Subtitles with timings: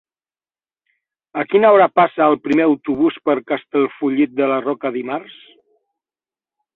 [1.41, 5.37] A quina hora passa el primer autobús per Castellfollit de la Roca dimarts?